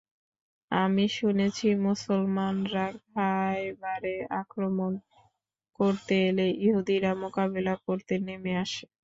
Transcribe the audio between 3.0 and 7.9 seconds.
খায়বারে আক্রমণ করতে এলে ইহুদীরা মোকাবিলা